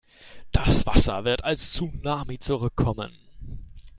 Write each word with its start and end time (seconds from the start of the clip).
Das 0.51 0.87
Wasser 0.87 1.25
wird 1.25 1.43
als 1.43 1.73
Tsunami 1.73 2.39
zurückkommen. 2.39 3.11